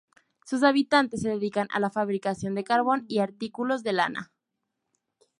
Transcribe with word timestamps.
Sus 0.47 0.63
habitantes 0.63 1.21
se 1.21 1.29
dedican 1.29 1.67
a 1.69 1.79
la 1.79 1.91
fabricación 1.91 2.55
de 2.55 2.63
carbón 2.63 3.05
y 3.07 3.19
artículos 3.19 3.83
de 3.83 3.93
lana. 3.93 4.33